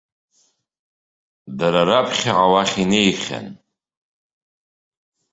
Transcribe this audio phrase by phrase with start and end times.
[1.57, 3.47] Дара раԥхьаҟа уахь инеихьан.